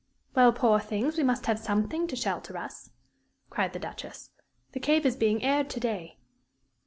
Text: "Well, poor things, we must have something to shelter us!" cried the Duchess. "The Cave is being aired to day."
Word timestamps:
"Well, 0.33 0.51
poor 0.51 0.79
things, 0.79 1.15
we 1.15 1.23
must 1.23 1.45
have 1.45 1.59
something 1.59 2.07
to 2.07 2.15
shelter 2.15 2.57
us!" 2.57 2.89
cried 3.51 3.71
the 3.73 3.77
Duchess. 3.79 4.31
"The 4.71 4.79
Cave 4.79 5.05
is 5.05 5.15
being 5.15 5.43
aired 5.43 5.69
to 5.69 5.79
day." 5.79 6.17